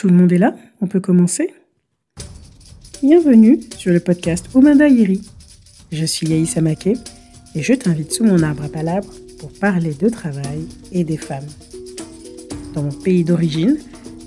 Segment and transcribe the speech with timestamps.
[0.00, 1.52] Tout le monde est là On peut commencer
[3.02, 5.20] Bienvenue sur le podcast Omanda Iri.
[5.92, 6.96] Je suis Yaïs Amake
[7.54, 11.44] et je t'invite sous mon arbre à palabres pour parler de travail et des femmes.
[12.72, 13.76] Dans mon pays d'origine,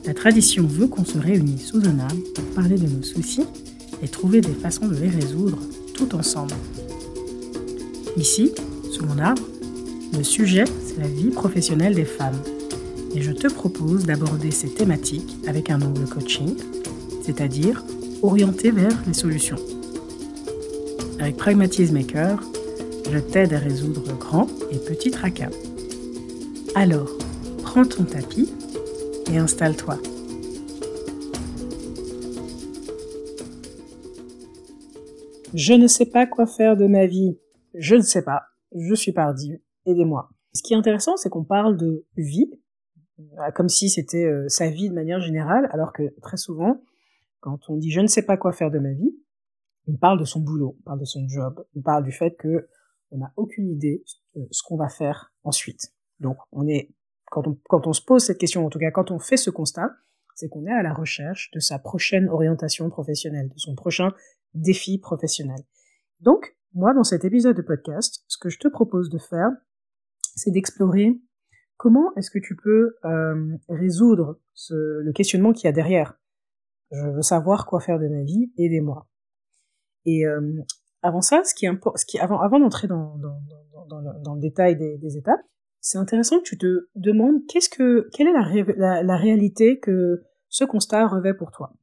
[0.05, 3.47] la tradition veut qu'on se réunisse sous un arbre pour parler de nos soucis
[4.03, 5.57] et trouver des façons de les résoudre
[5.95, 6.53] tout ensemble.
[8.15, 8.51] Ici,
[8.91, 9.41] sous mon arbre,
[10.15, 12.39] le sujet, c'est la vie professionnelle des femmes.
[13.15, 16.55] Et je te propose d'aborder ces thématiques avec un angle coaching,
[17.21, 17.83] c'est-à-dire
[18.21, 19.57] orienté vers les solutions.
[21.19, 22.41] Avec Pragmatisme Maker,
[23.11, 25.51] je t'aide à résoudre grands et petits tracas.
[26.73, 27.11] Alors,
[27.61, 28.51] prends ton tapis
[29.31, 29.99] et installe-toi.
[35.53, 37.37] Je ne sais pas quoi faire de ma vie.
[37.75, 38.41] Je ne sais pas.
[38.75, 39.61] Je suis perdu.
[39.85, 40.29] Aidez-moi.
[40.53, 42.51] Ce qui est intéressant, c'est qu'on parle de vie,
[43.55, 46.81] comme si c'était euh, sa vie de manière générale, alors que très souvent,
[47.39, 49.15] quand on dit je ne sais pas quoi faire de ma vie,
[49.87, 52.67] on parle de son boulot, on parle de son job, on parle du fait que
[53.11, 54.03] on n'a aucune idée
[54.35, 55.93] de ce qu'on va faire ensuite.
[56.19, 56.89] Donc on est
[57.25, 59.49] quand on, quand on se pose cette question, en tout cas quand on fait ce
[59.49, 59.91] constat,
[60.35, 64.11] c'est qu'on est à la recherche de sa prochaine orientation professionnelle, de son prochain
[64.53, 65.59] défi professionnel.
[66.21, 69.49] Donc, moi, dans cet épisode de podcast, ce que je te propose de faire,
[70.35, 71.19] c'est d'explorer
[71.77, 76.19] comment est-ce que tu peux euh, résoudre ce, le questionnement qu'il y a derrière?
[76.91, 79.07] Je veux savoir quoi faire de ma vie, aidez-moi.
[80.05, 80.61] Et euh,
[81.01, 83.41] avant ça, ce qui est avant avant d'entrer dans, dans,
[83.89, 85.41] dans, dans, le détail des, étapes,
[85.79, 91.07] c'est intéressant que tu te demandes qu'est-ce que quelle est la réalité que ce constat
[91.07, 91.73] revêt pour toi?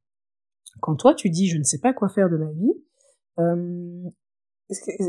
[0.81, 2.73] Quand toi tu dis je ne sais pas quoi faire de ma vie,
[3.39, 4.09] euh,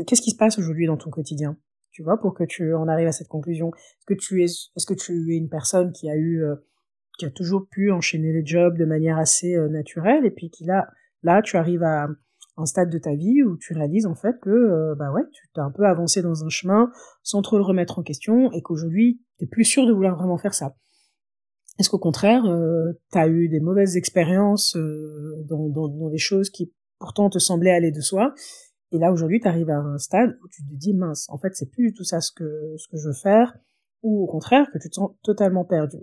[0.06, 1.56] qu'est-ce qui se passe aujourd'hui dans ton quotidien?
[1.92, 3.70] Tu vois, pour que tu en arrives à cette conclusion.
[4.08, 6.56] Est-ce que tu es, une personne qui a eu, euh,
[7.18, 10.64] qui a toujours pu enchaîner les jobs de manière assez euh, naturelle, et puis qui
[10.64, 10.88] là,
[11.22, 12.08] là, tu arrives à
[12.56, 15.46] un stade de ta vie où tu réalises en fait que, euh, bah ouais, tu
[15.54, 16.90] t'as un peu avancé dans un chemin
[17.22, 20.54] sans trop le remettre en question, et qu'aujourd'hui, t'es plus sûr de vouloir vraiment faire
[20.54, 20.74] ça.
[21.78, 22.44] Est-ce qu'au contraire,
[23.12, 24.76] tu as eu des mauvaises expériences
[25.46, 28.34] dans, des choses qui pourtant te semblaient aller de soi,
[28.92, 31.54] et là, aujourd'hui, tu arrives à un stade où tu te dis, mince, en fait,
[31.54, 33.56] c'est plus du tout ça ce que, ce que je veux faire,
[34.02, 35.96] ou au contraire, que tu te sens totalement perdu.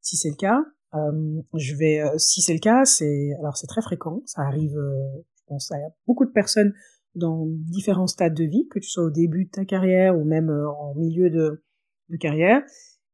[0.00, 0.60] Si c'est le cas,
[0.94, 4.76] euh, je vais, euh, si c'est le cas, c'est, alors c'est très fréquent, ça arrive,
[4.78, 5.76] euh, je pense, à
[6.06, 6.72] beaucoup de personnes
[7.14, 10.48] dans différents stades de vie, que tu sois au début de ta carrière ou même
[10.48, 11.62] euh, en milieu de,
[12.08, 12.62] de carrière.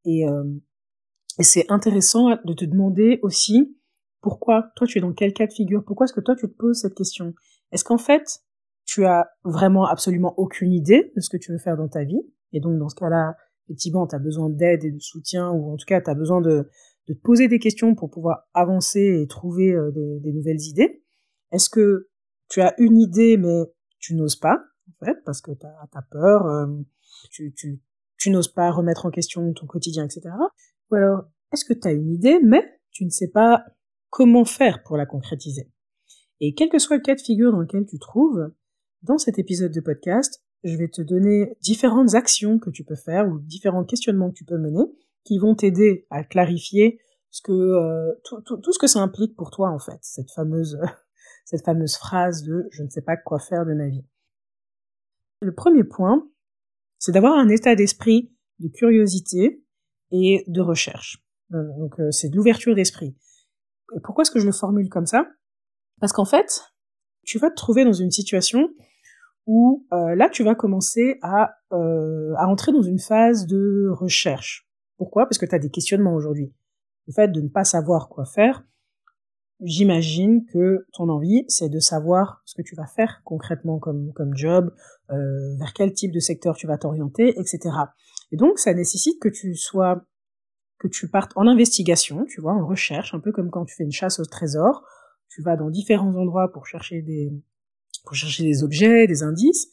[0.04, 0.24] Et,
[1.38, 3.76] et c'est intéressant de te demander aussi
[4.22, 6.54] pourquoi toi tu es dans quel cas de figure, pourquoi est-ce que toi tu te
[6.54, 7.34] poses cette question?
[7.72, 8.40] Est-ce qu'en fait,
[8.88, 12.22] tu as vraiment absolument aucune idée de ce que tu veux faire dans ta vie,
[12.52, 15.76] et donc dans ce cas-là, effectivement, tu as besoin d'aide et de soutien, ou en
[15.76, 16.70] tout cas, tu as besoin de,
[17.06, 21.02] te poser des questions pour pouvoir avancer et trouver euh, des, nouvelles idées.
[21.52, 22.08] Est-ce que
[22.48, 23.64] tu as une idée, mais
[23.98, 26.66] tu n'oses pas, en fait, parce que tu as, peur, euh,
[27.30, 27.82] tu, tu,
[28.18, 30.30] tu n'oses pas remettre en question ton quotidien, etc.
[30.90, 33.66] Ou alors, est-ce que tu as une idée, mais tu ne sais pas
[34.08, 35.70] comment faire pour la concrétiser?
[36.40, 38.50] Et quel que soit le cas de figure dans lequel tu trouves,
[39.02, 43.28] dans cet épisode de podcast, je vais te donner différentes actions que tu peux faire
[43.28, 44.84] ou différents questionnements que tu peux mener
[45.24, 47.00] qui vont t'aider à clarifier
[47.30, 50.30] ce que euh, tout, tout, tout, ce que ça implique pour toi en fait, cette
[50.30, 50.78] fameuse
[51.44, 54.04] cette fameuse phrase de je ne sais pas quoi faire de ma vie.
[55.40, 56.28] Le premier point,
[56.98, 59.62] c'est d'avoir un état d'esprit de curiosité
[60.10, 61.22] et de recherche.
[61.54, 63.16] Euh, donc euh, c'est de l'ouverture d'esprit.
[63.94, 65.28] Et pourquoi est-ce que je le formule comme ça?
[66.00, 66.62] Parce qu'en fait,
[67.24, 68.68] tu vas te trouver dans une situation
[69.48, 74.68] où euh, là tu vas commencer à, euh, à entrer dans une phase de recherche.
[74.98, 75.24] Pourquoi?
[75.24, 76.52] Parce que tu as des questionnements aujourd'hui.
[77.06, 78.62] Le fait de ne pas savoir quoi faire,
[79.60, 84.36] j'imagine que ton envie, c'est de savoir ce que tu vas faire concrètement comme, comme
[84.36, 84.72] job,
[85.10, 87.58] euh, vers quel type de secteur tu vas t'orienter, etc.
[88.30, 90.04] Et donc ça nécessite que tu sois,
[90.78, 93.84] que tu partes en investigation, tu vois, en recherche, un peu comme quand tu fais
[93.84, 94.84] une chasse au trésor.
[95.30, 97.32] Tu vas dans différents endroits pour chercher des,
[98.04, 99.68] pour chercher des objets, des indices,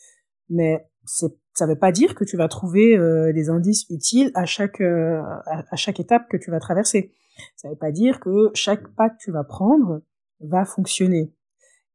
[0.49, 4.45] mais c'est ça veut pas dire que tu vas trouver euh, des indices utiles à
[4.45, 7.13] chaque euh, à, chaque étape que tu vas traverser.
[7.55, 10.01] Ça veut pas dire que chaque pas que tu vas prendre
[10.41, 11.33] va fonctionner.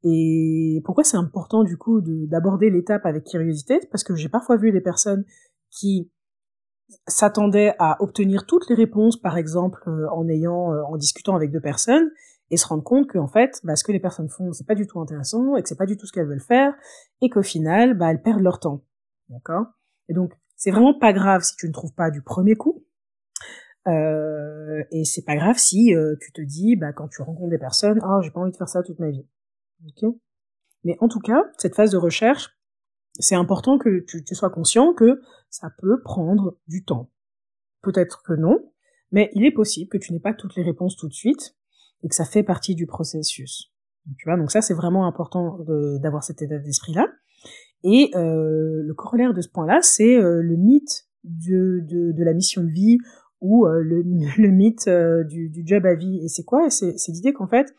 [0.03, 3.81] Et pourquoi c'est important du coup d'aborder l'étape avec curiosité?
[3.91, 5.25] Parce que j'ai parfois vu des personnes
[5.71, 6.11] qui
[7.07, 11.61] s'attendaient à obtenir toutes les réponses, par exemple euh, en ayant en discutant avec deux
[11.61, 12.11] personnes,
[12.51, 14.87] et se rendre compte qu'en fait, bah, ce que les personnes font, c'est pas du
[14.87, 16.75] tout intéressant et que c'est pas du tout ce qu'elles veulent faire
[17.21, 18.85] et qu'au final, bah, elles perdent leur temps.
[19.29, 19.67] D'accord?
[20.09, 22.85] Et donc, c'est vraiment pas grave si tu ne trouves pas du premier coup.
[23.87, 27.59] Euh, et c'est pas grave si euh, tu te dis, bah, quand tu rencontres des
[27.59, 29.27] personnes, ah, j'ai pas envie de faire ça toute ma vie.
[29.87, 30.11] Ok?
[30.85, 32.57] Mais en tout cas, cette phase de recherche,
[33.19, 35.21] c'est important que tu sois conscient que
[35.51, 37.11] ça peut prendre du temps.
[37.83, 38.73] Peut-être que non,
[39.13, 41.55] mais il est possible que tu n'aies pas toutes les réponses tout de suite
[42.03, 43.73] et que ça fait partie du processus.
[44.17, 45.59] Tu vois, donc ça c'est vraiment important
[46.01, 47.07] d'avoir cet état d'esprit là.
[47.83, 52.63] Et euh, le corollaire de ce point-là, c'est euh, le mythe de, de, la mission
[52.63, 52.99] de vie
[53.41, 54.03] ou euh, le,
[54.39, 54.89] le, mythe
[55.29, 56.21] du, du, job à vie.
[56.23, 56.69] Et c'est quoi?
[56.71, 57.75] C'est l'idée qu'en fait,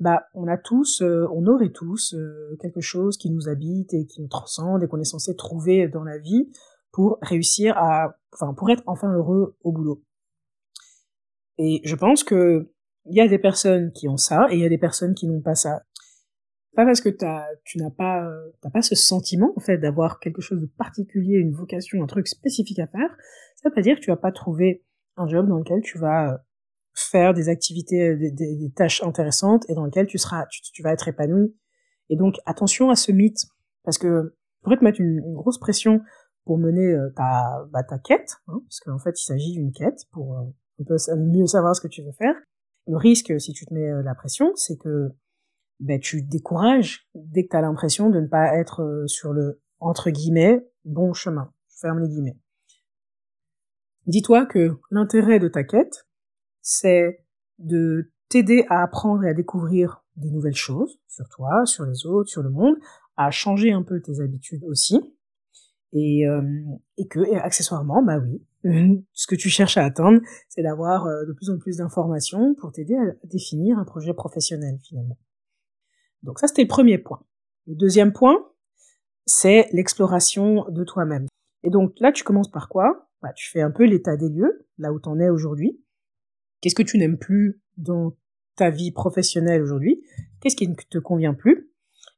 [0.00, 2.16] bah, on a tous, on aurait tous
[2.60, 6.04] quelque chose qui nous habite et qui nous transcende et qu'on est censé trouver dans
[6.04, 6.50] la vie
[6.90, 10.02] pour réussir à, enfin, pour être enfin heureux au boulot.
[11.58, 12.72] Et je pense que
[13.06, 15.26] il y a des personnes qui ont ça et il y a des personnes qui
[15.26, 15.82] n'ont pas ça.
[16.74, 18.28] Pas parce que as, tu n'as pas,
[18.60, 22.26] t'as pas ce sentiment en fait d'avoir quelque chose de particulier, une vocation, un truc
[22.26, 23.16] spécifique à faire.
[23.56, 24.84] Ça veut pas dire que tu vas pas trouver
[25.16, 26.38] un job dans lequel tu vas euh,
[26.94, 31.06] faire des activités, euh, des, tâches intéressantes et dans lequel tu seras, tu, vas être
[31.06, 31.54] épanoui.
[32.10, 33.46] Et donc attention à ce mythe
[33.84, 36.00] parce que pourrait te mettre une, grosse pression
[36.44, 40.00] pour mener euh, ta, bah, ta quête, hein, parce qu'en fait il s'agit d'une quête
[40.10, 40.52] pour
[40.84, 42.34] peu mieux savoir ce que tu veux faire.
[42.86, 45.10] Le risque, si tu te mets la pression, c'est que
[45.80, 50.10] ben, tu décourages dès que tu as l'impression de ne pas être sur le entre
[50.10, 51.52] guillemets bon chemin.
[51.68, 52.38] Je ferme les guillemets.
[54.06, 56.06] Dis-toi que l'intérêt de ta quête,
[56.60, 57.24] c'est
[57.58, 62.28] de t'aider à apprendre et à découvrir des nouvelles choses sur toi, sur les autres,
[62.28, 62.76] sur le monde,
[63.16, 65.16] à changer un peu tes habitudes aussi,
[65.92, 66.42] et, euh,
[67.08, 68.42] que accessoirement, bah oui,
[69.12, 72.72] ce que tu cherches à atteindre, c'est d'avoir euh, de plus en plus d'informations pour
[72.72, 75.18] t'aider à définir un projet professionnel finalement.
[76.22, 77.22] Donc ça, c'était le premier point.
[77.66, 78.36] Le deuxième point,
[79.26, 81.26] c'est l'exploration de toi-même.
[81.62, 83.08] Et donc là, tu commences par quoi?
[83.22, 85.80] Bah, tu fais un peu l'état des lieux, là où t'en es aujourd'hui.
[86.60, 88.16] Qu'est-ce que tu n'aimes plus dans
[88.56, 90.02] ta vie professionnelle aujourd'hui?
[90.40, 91.70] Qu'est-ce qui ne te convient plus?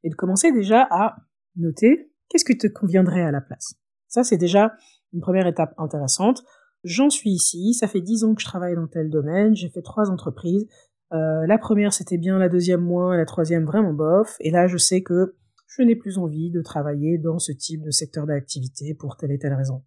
[0.02, 1.16] Et de commencer déjà à
[1.56, 3.74] noter qu'est-ce qui te conviendrait à la place?
[4.08, 4.72] Ça, c'est déjà
[5.12, 6.42] une première étape intéressante.
[6.84, 9.82] J'en suis ici, ça fait dix ans que je travaille dans tel domaine, j'ai fait
[9.82, 10.66] trois entreprises.
[11.12, 14.36] Euh, la première c'était bien, la deuxième moins, la troisième vraiment bof.
[14.40, 15.36] Et là, je sais que
[15.68, 19.38] je n'ai plus envie de travailler dans ce type de secteur d'activité pour telle et
[19.38, 19.82] telle raison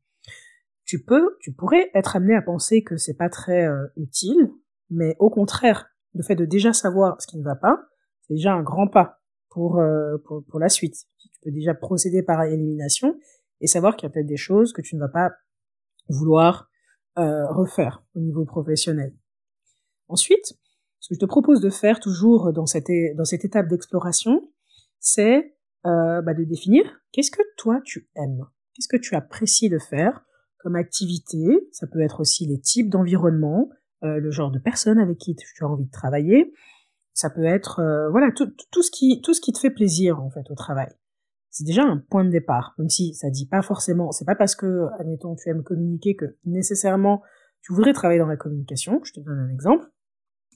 [0.90, 4.50] tu peux, tu pourrais être amené à penser que c'est pas très euh, utile,
[4.90, 5.86] mais au contraire,
[6.16, 7.80] le fait de déjà savoir ce qui ne va pas,
[8.22, 9.20] c'est déjà un grand pas
[9.50, 10.96] pour, euh, pour, pour la suite.
[11.20, 13.20] Tu peux déjà procéder par élimination
[13.62, 15.32] et savoir qu'il y a peut-être des choses que tu ne vas pas
[16.10, 16.70] vouloir
[17.18, 19.14] euh, refaire au niveau professionnel.
[20.08, 20.54] Ensuite,
[21.00, 24.50] ce que je te propose de faire toujours dans cette, étape d'exploration,
[25.00, 29.80] c'est euh, bah de définir qu'est-ce que toi tu aimes, qu'est-ce que tu apprécies de
[29.80, 30.26] faire,
[30.60, 31.68] comme activité?
[31.72, 33.70] Ça peut être aussi les types d'environnement,
[34.04, 36.54] euh, le genre de personnes avec qui tu as envie de travailler.
[37.14, 40.30] Ça peut être voilà tout, tout ce qui tout ce qui te fait plaisir en
[40.30, 40.90] fait au travail.
[41.52, 44.12] C'est déjà un point de départ, même si ça dit pas forcément.
[44.12, 47.24] C'est pas parce que admettons tu aimes communiquer que nécessairement
[47.62, 49.02] tu voudrais travailler dans la communication.
[49.04, 49.86] Je te donne un exemple,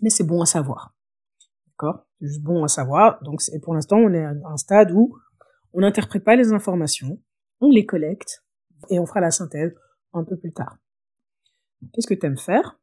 [0.01, 0.95] mais c'est bon à savoir.
[1.68, 2.06] D'accord?
[2.19, 3.22] C'est juste bon à savoir.
[3.24, 5.18] Donc pour l'instant on est à un stade où
[5.74, 7.19] on n'interprète pas les informations,
[7.60, 8.44] on les collecte
[8.89, 9.74] et on fera la synthèse
[10.13, 10.78] un peu plus tard.
[11.92, 12.80] Qu'est-ce que tu aimes faire?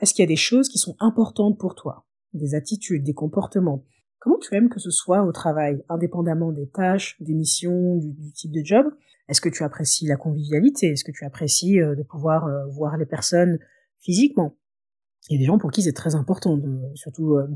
[0.00, 2.06] Est-ce qu'il y a des choses qui sont importantes pour toi?
[2.32, 3.84] Des attitudes, des comportements?
[4.22, 8.52] Comment tu aimes que ce soit au travail, indépendamment des tâches, des missions, du, type
[8.52, 8.86] de job?
[9.26, 10.92] Est-ce que tu apprécies la convivialité?
[10.92, 13.58] Est-ce que tu apprécies euh, de pouvoir euh, voir les personnes
[13.98, 14.56] physiquement?
[15.28, 16.56] Il y a des gens pour qui c'est très important,
[16.94, 17.48] surtout euh,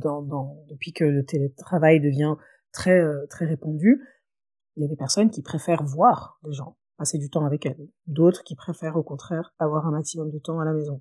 [0.69, 2.35] depuis que le télétravail devient
[2.73, 4.03] très très répandu.
[4.75, 7.89] Il y a des personnes qui préfèrent voir les gens passer du temps avec elle.
[8.09, 11.01] D'autres qui préfèrent au contraire avoir un maximum de temps à la maison.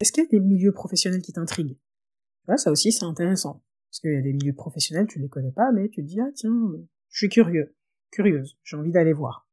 [0.00, 1.76] Est-ce qu'il y a des milieux professionnels qui t'intriguent?
[2.56, 3.62] Ça aussi c'est intéressant.
[3.96, 6.06] Parce qu'il y a des milieux professionnels, tu ne les connais pas, mais tu te
[6.06, 6.52] dis, ah tiens,
[7.08, 7.74] je suis curieux,
[8.10, 9.48] curieuse, j'ai envie d'aller voir.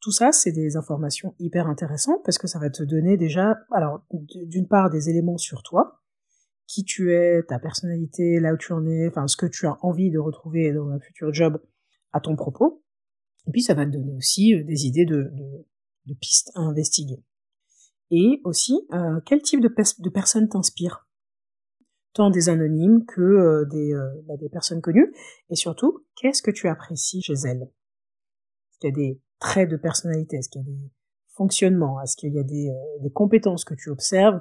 [0.00, 4.04] Tout ça, c'est des informations hyper intéressantes parce que ça va te donner déjà, alors,
[4.10, 6.02] d'une part, des éléments sur toi,
[6.66, 9.78] qui tu es, ta personnalité, là où tu en es, enfin, ce que tu as
[9.82, 11.62] envie de retrouver dans un futur job
[12.12, 12.82] à ton propos,
[13.46, 15.30] et puis ça va te donner aussi euh, des idées de,
[16.20, 17.22] pistes à investiguer.
[18.10, 21.06] Et aussi, euh, quel type de, de personnes t'inspire
[22.14, 23.92] Tant des anonymes que euh, des,
[24.26, 25.12] bah, des personnes connues.
[25.50, 27.62] Et surtout, qu'est-ce que tu apprécies chez elles?
[27.62, 30.36] Est-ce qu'il y a des traits de personnalité?
[30.36, 30.90] Est-ce qu'il y a des
[31.34, 32.00] fonctionnements?
[32.00, 34.40] Est-ce qu'il y a des, des, compétences que tu observes,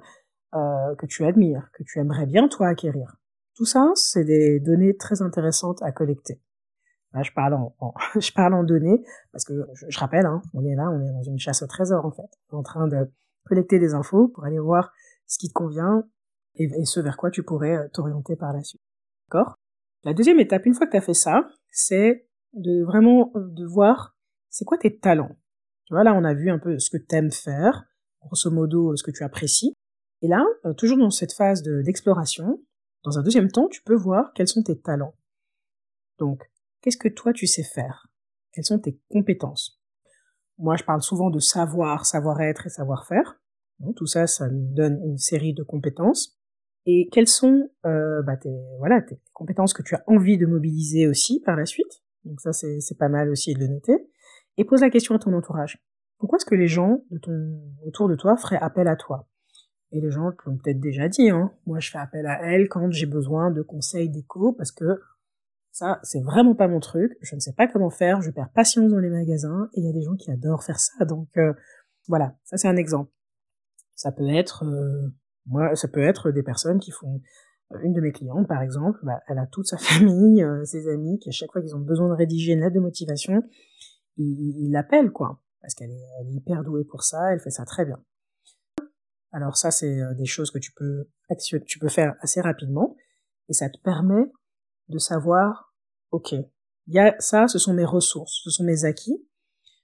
[0.54, 3.18] que tu admires, que tu aimerais bien toi acquérir?
[3.56, 6.40] Tout ça, c'est des données très intéressantes à collecter.
[7.22, 9.54] Je parle en, je parle en données parce que
[9.88, 12.30] je, rappelle, hein, on est là, on est dans une chasse au trésor en fait,
[12.52, 13.12] en train de
[13.46, 14.92] collecter des infos pour aller voir
[15.28, 16.04] ce qui te convient
[16.56, 18.82] et, ce vers quoi tu pourrais euh, t'orienter par la suite.
[19.28, 19.56] D'accord?
[20.04, 23.66] La deuxième étape, une fois que tu as fait ça, c'est de vraiment euh, de
[23.66, 24.16] voir
[24.50, 25.36] c'est quoi tes talents?
[25.86, 27.86] Tu vois, là, on a vu un peu ce que tu aimes faire,
[28.22, 29.74] grosso modo, ce que tu apprécies.
[30.22, 32.62] Et là, euh, toujours dans cette phase d'exploration,
[33.04, 35.16] dans un deuxième temps, tu peux voir quels sont tes talents.
[36.20, 36.44] Donc,
[36.82, 38.08] qu'est-ce que toi tu sais faire?
[38.52, 39.82] Quelles sont tes compétences?
[40.58, 43.40] Moi, je parle souvent de savoir, savoir-être et savoir-faire.
[43.96, 46.40] Tout ça, ça nous donne une série de compétences.
[46.86, 51.08] Et quelles sont euh, bah, tes, voilà, tes compétences que tu as envie de mobiliser
[51.08, 52.04] aussi par la suite?
[52.26, 54.10] Donc ça, c'est pas mal aussi de le noter.
[54.58, 55.82] Et pose la question à ton entourage.
[56.18, 57.04] Pourquoi est-ce que les gens
[57.86, 59.28] autour de toi feraient appel à toi?
[59.92, 61.30] Et les gens l'ont peut-être déjà dit.
[61.30, 61.52] Hein.
[61.66, 65.00] Moi, je fais appel à elle quand j'ai besoin de conseils d'écho parce que
[65.72, 67.18] ça, c'est vraiment pas mon truc.
[67.22, 68.22] Je ne sais pas comment faire.
[68.22, 70.80] Je perds patience dans les magasins et il y a des gens qui adorent faire
[70.80, 71.06] ça.
[71.06, 71.54] Donc euh,
[72.08, 73.12] voilà, ça c'est un exemple.
[73.96, 75.10] Ça peut être euh,
[75.46, 77.22] moi, ça peut être des personnes qui font
[77.74, 80.88] euh, une de mes clientes, par exemple, bah, elle a toute sa famille, euh, ses
[80.90, 83.44] amis, qui à chaque fois qu'ils ont besoin de rédiger une lettre de motivation,
[84.18, 85.42] ils l'appellent, quoi.
[85.62, 88.04] Parce qu'elle est, hyper douée pour ça, elle fait ça très bien.
[89.32, 91.08] Alors ça, c'est euh, des choses que tu peux,
[91.66, 92.96] tu peux faire assez rapidement,
[93.50, 94.32] et ça te permet
[94.90, 95.74] de savoir,
[96.12, 99.26] ok, il y a ça, ce sont mes ressources, ce sont mes acquis,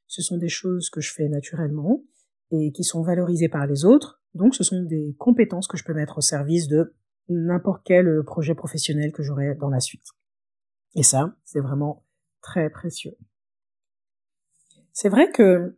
[0.08, 2.04] ce sont des choses que je fais naturellement,
[2.52, 5.94] et qui sont valorisées par les autres, donc ce sont des compétences que je peux
[5.94, 6.94] mettre au service de
[7.30, 10.08] n'importe quel euh, projet professionnel que j'aurai dans la suite.
[10.96, 12.06] Et ça, c'est vraiment
[12.42, 13.16] très précieux.
[14.94, 15.78] C'est vrai que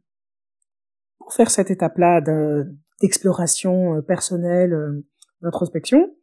[1.18, 2.22] pour faire cette étape-là
[3.02, 5.06] d'exploration euh, personnelle, euh,
[5.42, 6.16] d'introspection,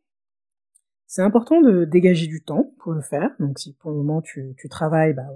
[1.06, 3.34] c'est important de dégager du temps pour le faire.
[3.40, 5.26] Donc si pour le moment tu, travailles, bah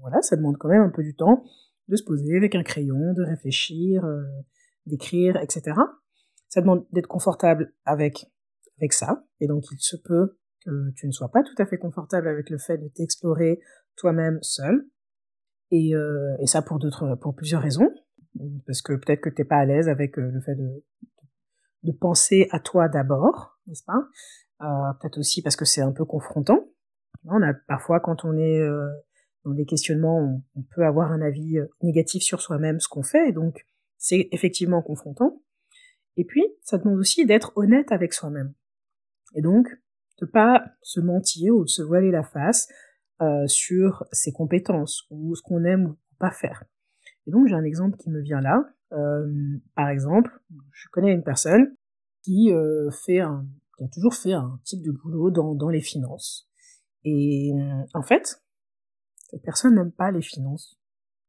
[0.00, 1.44] voilà, ça demande quand même un peu du temps
[1.88, 4.08] de se poser avec un crayon, de réfléchir,
[4.86, 5.74] d'écrire, etc
[6.54, 8.30] ça demande d'être confortable avec,
[8.78, 9.24] avec ça.
[9.40, 12.48] Et donc, il se peut que tu ne sois pas tout à fait confortable avec
[12.48, 13.58] le fait de t'explorer
[13.96, 14.86] toi-même seul.
[15.72, 17.90] Et, euh, ça pour d'autres, pour plusieurs raisons.
[18.68, 20.84] Parce que peut-être que t'es pas à l'aise avec euh, le fait de,
[21.82, 24.06] de penser à toi d'abord, n'est-ce pas?
[24.62, 26.68] Euh, Peut-être aussi parce que c'est un peu confrontant.
[27.24, 28.60] On a parfois quand on est
[29.44, 33.30] dans des questionnements, on, on, peut avoir un avis négatif sur soi-même, ce qu'on fait,
[33.30, 33.66] et donc
[33.98, 35.40] c'est effectivement confrontant.
[36.16, 38.54] Et puis, ça demande aussi d'être honnête avec soi-même.
[39.34, 39.68] Et donc,
[40.20, 42.68] de pas se mentir ou de se voiler la face
[43.20, 46.64] euh, sur ses compétences ou ce qu'on aime ou pas faire.
[47.26, 48.64] Et donc, j'ai un exemple qui me vient là.
[48.92, 50.30] Euh, par exemple,
[50.72, 51.74] je connais une personne
[52.22, 55.80] qui euh, fait un, qui a toujours fait un type de boulot dans, dans les
[55.80, 56.48] finances.
[57.02, 57.52] Et
[57.92, 58.40] en fait,
[59.28, 60.78] cette personne n'aime pas les finances.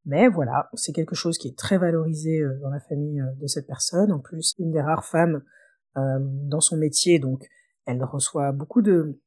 [0.06, 3.48] Mais voilà, c'est quelque chose qui est très valorisé euh, dans la famille euh, de
[3.48, 4.12] cette personne.
[4.12, 5.44] En plus, une des rares femmes
[5.98, 7.48] euh, dans son métier, donc
[7.86, 9.20] elle reçoit beaucoup de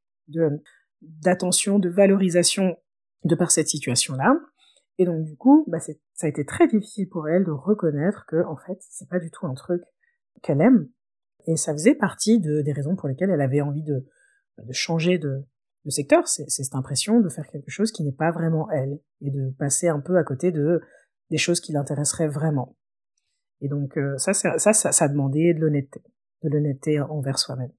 [1.00, 2.76] d'attention, de, valorisation
[3.25, 4.38] de par cette situation-là.
[4.99, 5.92] Et donc du coup, bah, ça
[6.23, 9.47] a été très difficile pour elle de reconnaître que en fait, c'est pas du tout
[9.47, 9.82] un truc
[10.42, 10.88] qu'elle aime.
[11.47, 14.06] Et ça faisait partie de, des raisons pour lesquelles elle avait envie de,
[14.58, 15.47] de changer de,
[15.85, 19.30] le secteur, c'est cette impression de faire quelque chose qui n'est pas vraiment elle, et
[19.30, 20.80] de passer un peu à côté de
[21.30, 22.76] des choses qui l'intéresseraient vraiment.
[23.61, 26.02] Et donc euh, ça, ça, ça, ça demandait de l'honnêteté,
[26.42, 27.73] de l'honnêteté envers soi-même.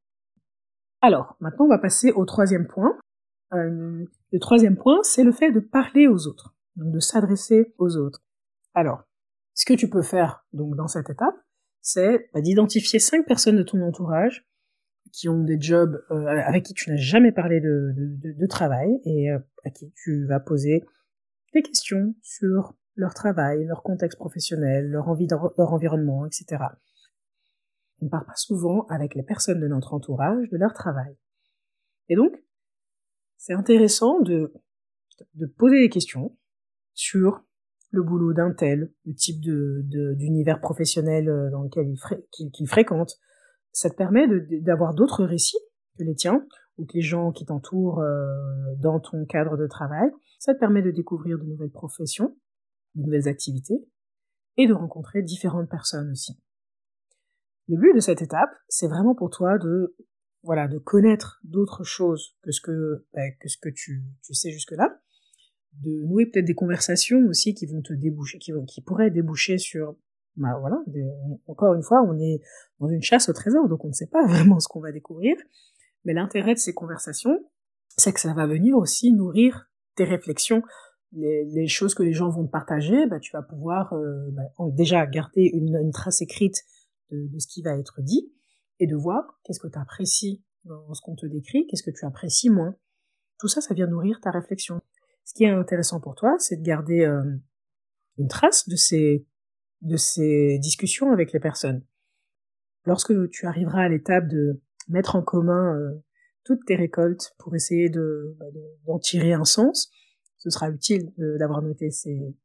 [1.01, 2.97] Alors, maintenant on va passer au troisième point.
[3.53, 7.97] Euh, le troisième point, c'est le fait de parler aux autres, donc de s'adresser aux
[7.97, 8.23] autres.
[8.73, 9.03] Alors,
[9.55, 11.35] ce que tu peux faire donc dans cette étape,
[11.81, 14.48] c'est bah, d'identifier cinq personnes de ton entourage
[15.11, 18.89] qui ont des jobs euh, avec qui tu n'as jamais parlé de, de, de, travail
[19.05, 20.83] et euh, à qui tu vas poser
[21.53, 26.63] des questions sur leur travail, leur contexte professionnel, leur envie, leur environnement, etc.
[28.01, 31.15] On ne parle pas souvent avec les personnes de notre entourage de leur travail.
[32.07, 32.33] Et donc,
[33.37, 34.53] c'est intéressant de,
[35.35, 36.35] de poser des questions
[36.93, 37.43] sur
[37.91, 39.81] le boulot d'un tel, le type de,
[40.15, 43.17] d'univers professionnel euh, dans lequel il, qu'il fréquente,
[43.71, 44.27] ça te permet
[44.61, 45.59] d'avoir d'autres récits
[45.97, 46.45] que les tiens
[46.77, 50.09] ou que les gens qui t'entourent euh, dans ton cadre de travail.
[50.39, 52.35] Ça te permet de découvrir de nouvelles professions,
[52.95, 53.85] de nouvelles activités
[54.57, 56.39] et de rencontrer différentes personnes aussi.
[57.67, 59.95] Le but de cette étape, c'est vraiment pour toi de
[60.43, 64.51] voilà de connaître d'autres choses que ce que bah, que ce que tu, tu sais
[64.51, 64.99] jusque là,
[65.73, 69.57] de nouer peut-être des conversations aussi qui vont te déboucher, qui vont qui pourraient déboucher
[69.57, 69.95] sur
[70.37, 70.77] bah voilà,
[71.47, 72.41] encore une fois, on est
[72.79, 75.35] dans une chasse au trésor, donc on ne sait pas vraiment ce qu'on va découvrir.
[76.05, 77.37] Mais l'intérêt de ces conversations,
[77.97, 80.63] c'est que ça va venir aussi nourrir tes réflexions,
[81.11, 83.05] les, choses que les gens vont te partager.
[83.07, 86.63] Bah, tu vas pouvoir euh, bah, déjà garder une, trace écrite
[87.11, 88.31] de, ce qui va être dit,
[88.79, 92.05] et de voir qu'est-ce que tu apprécies dans ce qu'on te décrit, qu'est-ce que tu
[92.05, 92.75] apprécies moins.
[93.39, 94.81] Tout ça, ça vient nourrir ta réflexion.
[95.25, 97.23] Ce qui est intéressant pour toi, c'est de garder euh,
[98.17, 99.25] une trace de ces,
[99.81, 101.83] de ces discussions avec les personnes.
[102.85, 105.91] Lorsque tu arriveras à l'étape de mettre en commun euh,
[106.43, 108.45] toutes tes récoltes pour essayer de, bah,
[108.85, 109.91] d'en tirer un sens,
[110.37, 112.35] ce sera utile d'avoir noté ces,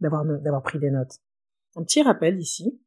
[0.00, 1.20] d'avoir, d'avoir pris des notes.
[1.76, 2.80] Un petit rappel ici.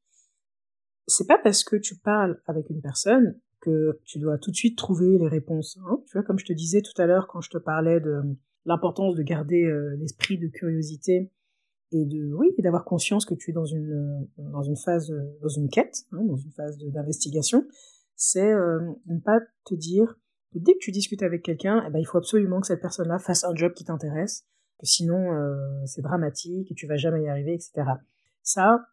[1.08, 4.78] C'est pas parce que tu parles avec une personne que tu dois tout de suite
[4.78, 5.78] trouver les réponses.
[5.86, 6.02] Hein.
[6.06, 8.22] Tu vois, comme je te disais tout à l'heure quand je te parlais de
[8.66, 11.32] l'importance de garder euh, l'esprit de curiosité
[11.92, 15.70] et de oui d'avoir conscience que tu es dans une dans une phase dans une
[15.70, 17.66] quête hein, dans une phase d'investigation.
[18.16, 20.20] C'est euh, ne pas te dire
[20.54, 23.08] que dès que tu discutes avec quelqu'un eh ben il faut absolument que cette personne
[23.08, 24.46] là fasse un job qui t'intéresse
[24.80, 25.56] que sinon euh,
[25.86, 27.88] c'est dramatique et tu vas jamais y arriver etc
[28.44, 28.86] ça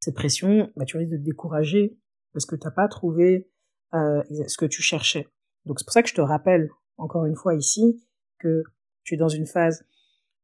[0.00, 1.98] cette pression bah, tu risques de te décourager
[2.32, 3.50] parce que t'as pas trouvé
[3.94, 5.28] euh, ce que tu cherchais.
[5.66, 8.02] Donc c'est pour ça que je te rappelle encore une fois ici
[8.38, 8.62] que
[9.04, 9.84] tu es dans une phase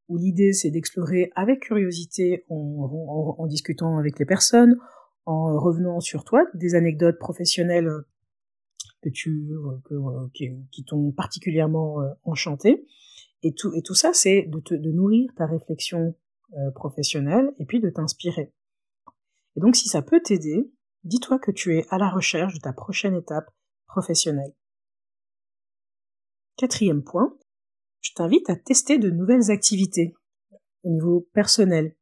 [0.09, 4.77] où l'idée c'est d'explorer avec curiosité en, discutant avec les personnes,
[5.25, 7.91] en revenant sur toi des anecdotes professionnelles
[9.13, 12.87] qui, t'ont particulièrement euh, enchanté
[13.43, 16.17] et tout et tout ça c'est de nourrir ta réflexion
[16.55, 18.53] euh, professionnelle et puis de t'inspirer.
[19.57, 20.71] Et donc si ça peut t'aider,
[21.05, 23.51] dis-toi que tu es à la recherche de ta prochaine étape
[23.87, 24.53] professionnelle.
[26.57, 27.37] Quatrième point,
[28.07, 30.15] je t'invite à tester de nouvelles activités
[30.85, 31.95] au niveau personnel.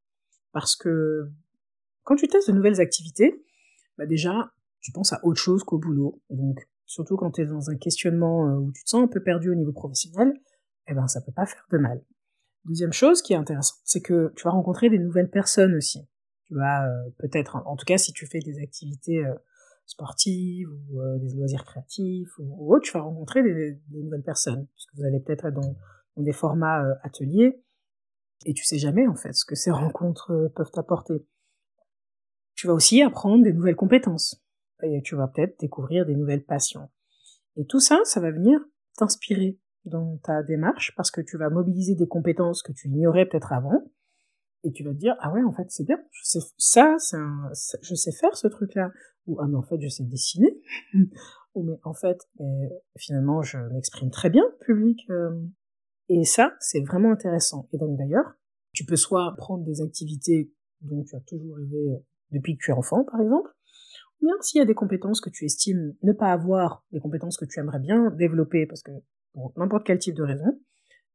[0.52, 1.30] Parce que
[2.02, 3.42] quand tu testes de nouvelles activités,
[3.96, 6.20] bah déjà, tu penses à autre chose qu'au boulot.
[6.28, 9.08] Et donc, surtout quand tu es dans un questionnement euh, où tu te sens un
[9.08, 10.34] peu perdu au niveau professionnel,
[10.88, 12.02] eh ben, ça peut pas faire de mal.
[12.66, 16.06] Deuxième chose qui est intéressante, c'est que tu vas rencontrer des nouvelles personnes aussi.
[16.48, 19.34] Tu vas euh, peut-être, en tout cas si tu fais des activités euh,
[19.86, 25.04] sportives ou des loisirs créatifs ou, autres, tu vas rencontrer des, nouvelles personnes, puisque vous
[25.04, 25.76] allez peut-être être dans
[26.16, 27.62] des formats euh, ateliers,
[28.46, 31.26] et tu sais jamais en fait ce que ces rencontres euh, peuvent t'apporter.
[32.54, 34.42] Tu vas aussi apprendre des nouvelles compétences,
[34.82, 36.88] et tu vas peut-être découvrir des nouvelles passions.
[37.56, 38.60] Et tout ça, ça va venir
[38.96, 43.52] t'inspirer dans ta démarche, parce que tu vas mobiliser des compétences que tu ignorais peut-être
[43.52, 43.82] avant,
[44.64, 46.96] et tu vas te dire ah ouais en fait c'est bien je sais ça
[47.82, 48.90] je sais faire ce truc là
[49.26, 50.58] ou ah mais en fait je sais dessiner
[51.54, 52.18] ou mais en fait
[52.96, 55.30] finalement je m'exprime très bien public euh,
[56.08, 57.68] et ça, c'est vraiment intéressant.
[57.72, 58.34] Et donc d'ailleurs,
[58.72, 61.98] tu peux soit prendre des activités dont tu as toujours rêvé euh,
[62.30, 63.50] depuis que tu es enfant, par exemple,
[64.20, 67.36] ou bien s'il y a des compétences que tu estimes ne pas avoir, des compétences
[67.36, 68.92] que tu aimerais bien développer, parce que
[69.32, 70.60] pour n'importe quel type de raison,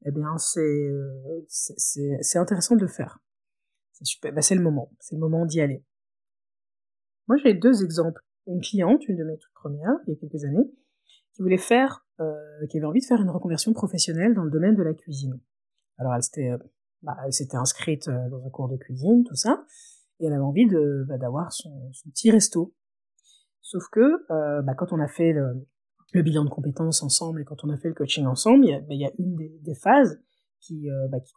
[0.06, 1.42] eh bien c'est euh,
[2.36, 3.20] intéressant de le faire.
[4.24, 5.84] Bah, c'est le moment, c'est le moment d'y aller.
[7.28, 8.22] Moi j'ai deux exemples.
[8.48, 10.72] Une cliente, une de mes toutes premières, il y a quelques années,
[11.34, 12.06] qui voulait faire
[12.70, 15.40] qui avait envie de faire une reconversion professionnelle dans le domaine de la cuisine.
[16.00, 16.58] Alors elle s'était, euh,
[17.04, 17.18] bah,
[17.54, 19.66] inscrite euh, dans un cours de cuisine, tout ça,
[20.20, 20.66] et elle avait envie
[21.08, 22.74] bah, d'avoir son, petit resto.
[23.62, 24.28] Sauf que
[24.64, 25.68] bah, quand on a fait le,
[26.24, 29.12] bilan de compétences ensemble et quand on a fait le coaching ensemble, il y a,
[29.20, 30.20] une des, phases
[30.60, 30.88] qui,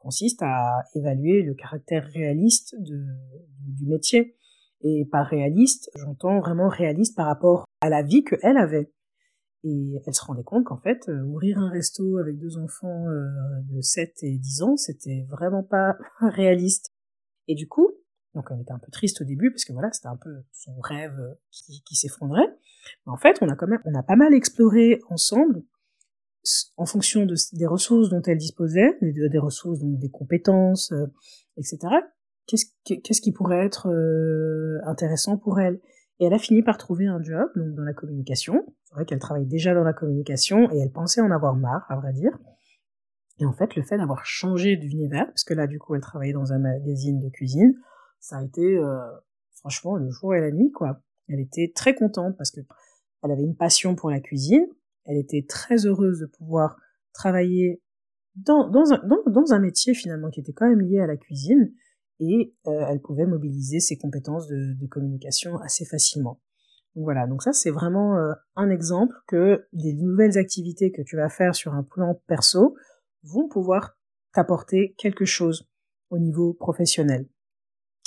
[0.00, 4.34] consiste à évaluer le caractère réaliste du métier.
[4.80, 8.90] Et par réaliste, j'entends vraiment réaliste par rapport à la vie qu'elle avait.
[9.64, 13.28] Et elle se rendait compte qu'en fait, euh, ouvrir un resto avec deux enfants euh,
[13.70, 16.92] de 7 et 10 ans, c'était vraiment pas réaliste.
[17.46, 17.92] Et du coup,
[18.34, 20.80] donc elle était un peu triste au début parce que voilà, c'était un peu son
[20.80, 22.48] rêve euh, qui, qui s'effondrait.
[23.06, 25.62] Mais en fait, on a quand même, on a pas mal exploré ensemble
[26.76, 30.92] en fonction de, des ressources dont elle disposait, des, ressources, donc des compétences,
[31.56, 31.78] etc.
[32.48, 33.86] Qu'est-ce qui pourrait être
[34.84, 35.80] intéressant pour elle?
[36.20, 39.20] Et elle a fini par trouver un job donc dans la communication c'est vrai qu'elle
[39.20, 42.38] travaille déjà dans la communication et elle pensait en avoir marre, à vrai dire.
[43.38, 46.34] Et en fait, le fait d'avoir changé d'univers, parce que là, du coup, elle travaillait
[46.34, 47.72] dans un magazine de cuisine,
[48.20, 48.98] ça a été euh,
[49.54, 51.00] franchement le jour et la nuit, quoi.
[51.28, 52.60] Elle était très contente parce que
[53.22, 54.66] elle avait une passion pour la cuisine.
[55.06, 56.76] Elle était très heureuse de pouvoir
[57.14, 57.80] travailler
[58.34, 61.72] dans, dans, un, dans, un métier finalement qui était quand même lié à la cuisine
[62.22, 66.40] et euh, elle pouvait mobiliser ses compétences de, communication assez facilement.
[66.94, 71.28] Voilà, donc ça c'est vraiment euh, un exemple que des nouvelles activités que tu vas
[71.28, 72.76] faire sur un plan perso
[73.24, 73.96] vont pouvoir
[74.32, 75.68] t'apporter quelque chose
[76.10, 77.26] au niveau professionnel.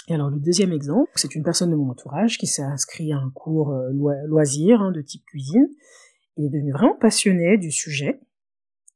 [0.07, 3.17] Et alors le deuxième exemple, c'est une personne de mon entourage qui s'est inscrit à
[3.17, 3.89] un cours euh,
[4.27, 5.67] loisir hein, de type cuisine.
[6.37, 8.21] Il est devenu vraiment passionné du sujet,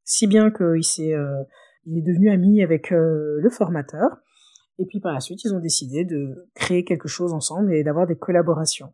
[0.05, 1.13] si bien qu'il s'est,
[1.85, 4.19] il est devenu ami avec le formateur.
[4.79, 8.07] Et puis par la suite, ils ont décidé de créer quelque chose ensemble et d'avoir
[8.07, 8.93] des collaborations.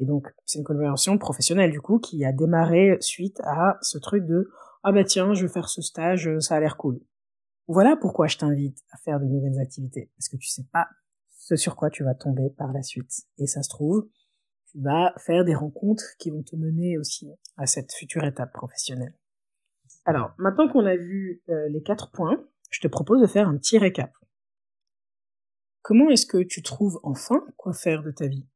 [0.00, 4.26] Et donc, c'est une collaboration professionnelle, du coup, qui a démarré suite à ce truc
[4.26, 4.50] de
[4.82, 7.00] ah bah tiens, je vais faire ce stage, ça a l'air cool.
[7.68, 10.10] Voilà pourquoi je t'invite à faire de nouvelles activités.
[10.16, 10.88] Parce que tu sais pas
[11.30, 13.22] ce sur quoi tu vas tomber par la suite.
[13.38, 14.08] Et ça se trouve,
[14.70, 19.14] tu vas faire des rencontres qui vont te mener aussi à cette future étape professionnelle.
[20.04, 23.56] Alors, maintenant qu'on a vu euh, les quatre points, je te propose de faire un
[23.56, 24.10] petit récap.
[25.84, 28.46] Comment est-ce que tu trouves enfin quoi faire de ta vie?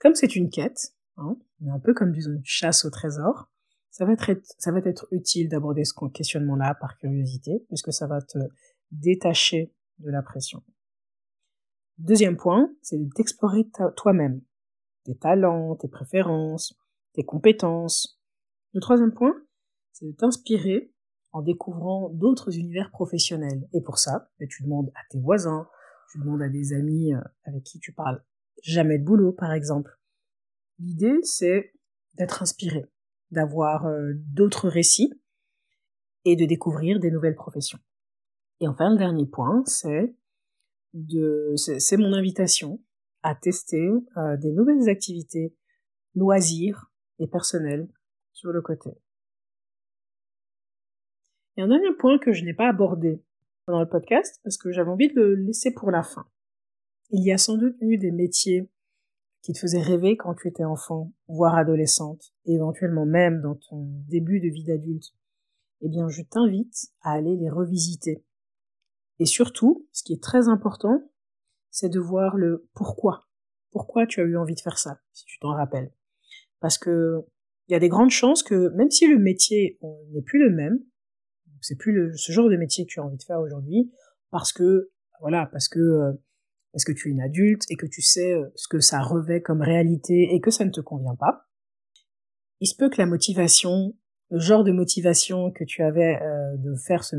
[0.00, 3.48] Comme c'est une quête, hein, un peu comme une chasse au trésor,
[3.92, 8.20] ça va être, ça va être utile d'aborder ce questionnement-là par curiosité, puisque ça va
[8.20, 8.38] te
[8.90, 10.64] détacher de la pression.
[11.98, 14.42] Deuxième point, c'est d'explorer toi-même,
[15.04, 16.76] tes talents, tes préférences,
[17.12, 18.20] tes compétences.
[18.72, 19.40] Le troisième point,
[19.92, 20.92] c'est de t'inspirer
[21.30, 23.68] en découvrant d'autres univers professionnels.
[23.72, 25.68] Et pour ça, ben, tu demandes à tes voisins,
[26.10, 28.22] tu demandes à des amis euh, avec qui tu parles
[28.62, 29.98] jamais de boulot, par exemple.
[30.78, 31.72] L'idée, c'est
[32.14, 32.86] d'être inspiré,
[33.30, 35.12] d'avoir euh, d'autres récits
[36.24, 37.78] et de découvrir des nouvelles professions.
[38.60, 40.14] Et enfin, le dernier point, c'est
[40.94, 42.80] de, c'est mon invitation
[43.22, 45.56] à tester euh, des nouvelles activités,
[46.14, 47.88] loisirs et personnels
[48.32, 48.90] sur le côté.
[51.56, 53.22] Et un dernier point que je n'ai pas abordé
[53.66, 56.26] pendant le podcast parce que j'avais envie de le laisser pour la fin.
[57.10, 58.70] Il y a sans doute eu des métiers
[59.42, 63.86] qui te faisaient rêver quand tu étais enfant, voire adolescente, et éventuellement même dans ton
[64.08, 65.12] début de vie d'adulte,
[65.82, 68.24] eh bien je t'invite à aller les revisiter.
[69.18, 71.02] Et surtout, ce qui est très important,
[71.70, 73.28] c'est de voir le pourquoi.
[73.70, 75.92] Pourquoi tu as eu envie de faire ça, si tu t'en rappelles.
[76.60, 77.24] Parce que
[77.68, 79.78] il y a des grandes chances que même si le métier
[80.12, 80.80] n'est plus le même,
[81.64, 83.90] c'est plus ce genre de métier que tu as envie de faire aujourd'hui,
[84.30, 86.12] parce que voilà, parce que euh,
[86.84, 89.62] que tu es une adulte et que tu sais euh, ce que ça revêt comme
[89.62, 91.46] réalité et que ça ne te convient pas.
[92.60, 93.94] Il se peut que la motivation,
[94.30, 97.16] le genre de motivation que tu avais euh, de faire ce,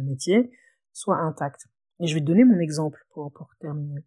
[0.00, 0.52] métier,
[0.92, 1.66] soit intact.
[2.00, 4.04] Et je vais te donner mon exemple pour, pour terminer.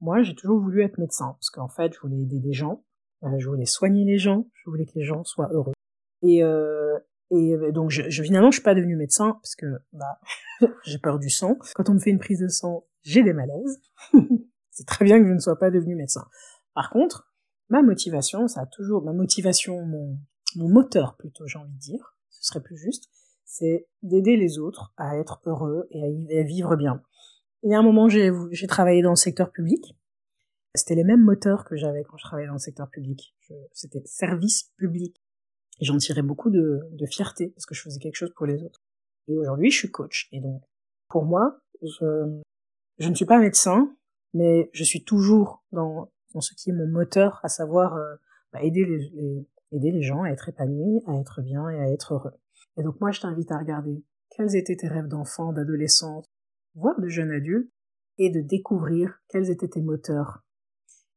[0.00, 2.84] Moi, j'ai toujours voulu être médecin parce qu'en fait, je voulais aider des gens,
[3.22, 5.72] je voulais soigner les gens, je voulais que les gens soient heureux.
[6.22, 6.42] Et,
[7.30, 10.20] et donc, je, je, finalement, je suis pas devenue médecin parce que bah,
[10.84, 11.56] j'ai peur du sang.
[11.74, 13.80] Quand on me fait une prise de sang, j'ai des malaises.
[14.70, 16.26] c'est très bien que je ne sois pas devenue médecin.
[16.74, 17.30] Par contre,
[17.68, 20.18] ma motivation, ça a toujours, ma motivation, mon,
[20.56, 23.08] mon moteur plutôt, j'ai envie de dire, ce serait plus juste,
[23.44, 27.02] c'est d'aider les autres à être heureux et à, vivre bien.
[27.62, 29.96] Il y a un moment, j'ai travaillé dans le secteur public.
[30.74, 33.34] C'était les mêmes moteurs que j'avais quand je travaillais dans le secteur public.
[33.72, 35.20] C'était service public.
[35.80, 38.82] Et j'en tirais beaucoup de, fierté parce que je faisais quelque chose pour les autres.
[39.28, 40.28] Et aujourd'hui, je suis coach.
[40.32, 40.62] Et donc,
[41.08, 42.40] pour moi, je,
[43.00, 43.94] ne suis pas médecin,
[44.34, 48.14] mais je suis toujours dans, dans ce qui est mon moteur, à savoir euh,
[48.52, 52.14] bah, aider, les, aider les gens à être épanouis, à être bien et à être
[52.14, 52.34] heureux.
[52.76, 56.22] Et donc moi, je t'invite à regarder quels étaient tes rêves d'enfant, d'adolescent,
[56.74, 57.70] voire de jeune adulte,
[58.18, 60.44] et de découvrir quels étaient tes moteurs.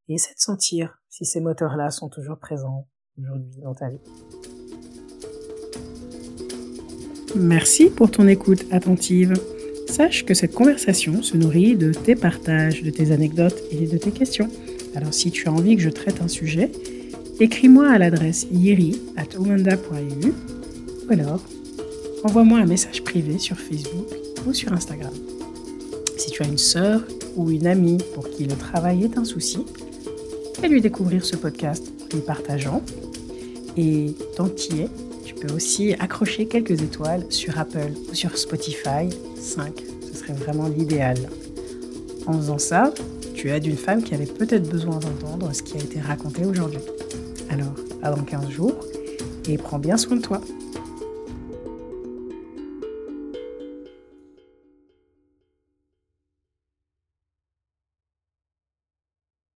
[0.08, 4.00] Et essaie de sentir si ces moteurs-là sont toujours présents aujourd'hui dans ta vie.
[7.36, 9.34] Merci pour ton écoute attentive.
[9.88, 14.12] Sache que cette conversation se nourrit de tes partages, de tes anecdotes et de tes
[14.12, 14.48] questions.
[14.96, 16.72] Alors si tu as envie que je traite un sujet,
[17.40, 20.34] écris-moi à l'adresse yeri.umanda.eu
[21.08, 21.44] ou alors
[22.24, 24.08] envoie-moi un message privé sur Facebook
[24.46, 25.14] ou sur Instagram.
[26.18, 27.02] Si tu as une sœur
[27.36, 29.66] ou une amie pour qui le travail est un souci,
[30.62, 32.84] fais-lui découvrir ce podcast en lui partageant.
[33.76, 35.13] Et tant qu'il es, tu
[35.52, 39.84] aussi accrocher quelques étoiles sur Apple ou sur Spotify 5.
[40.12, 41.18] Ce serait vraiment l'idéal.
[42.26, 42.94] En faisant ça,
[43.34, 46.80] tu aides une femme qui avait peut-être besoin d'entendre ce qui a été raconté aujourd'hui.
[47.50, 48.76] Alors, à dans 15 jours
[49.48, 50.42] et prends bien soin de toi.